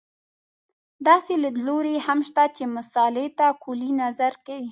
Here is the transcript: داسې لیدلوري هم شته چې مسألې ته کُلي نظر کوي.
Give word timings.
داسې 1.07 1.33
لیدلوري 1.43 1.95
هم 2.05 2.19
شته 2.29 2.43
چې 2.55 2.63
مسألې 2.75 3.27
ته 3.39 3.47
کُلي 3.63 3.91
نظر 4.03 4.33
کوي. 4.45 4.59